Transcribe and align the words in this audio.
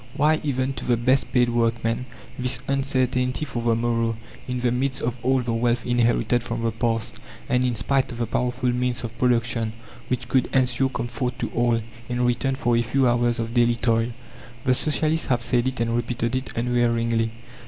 Why, 0.15 0.39
even 0.41 0.73
to 0.73 0.85
the 0.85 0.97
best 0.97 1.31
paid 1.31 1.49
workman, 1.49 2.07
this 2.39 2.59
uncertainty 2.67 3.45
for 3.45 3.61
the 3.61 3.75
morrow, 3.75 4.17
in 4.47 4.61
the 4.61 4.71
midst 4.71 4.99
of 5.03 5.13
all 5.21 5.41
the 5.43 5.53
wealth 5.53 5.85
inherited 5.85 6.41
from 6.41 6.63
the 6.63 6.71
past, 6.71 7.19
and 7.47 7.63
in 7.63 7.75
spite 7.75 8.11
of 8.11 8.17
the 8.17 8.25
powerful 8.25 8.71
means 8.71 9.03
of 9.03 9.15
production, 9.19 9.73
which 10.07 10.27
could 10.27 10.47
ensure 10.55 10.89
comfort 10.89 11.37
to 11.37 11.51
all, 11.51 11.81
in 12.09 12.25
return 12.25 12.55
for 12.55 12.75
a 12.75 12.81
few 12.81 13.07
hours 13.07 13.37
of 13.37 13.53
daily 13.53 13.75
toil? 13.75 14.11
The 14.65 14.73
Socialists 14.73 15.27
have 15.27 15.43
said 15.43 15.67
it 15.67 15.79
and 15.79 15.95
repeated 15.95 16.35
it 16.35 16.49
unwearyingly. 16.55 17.29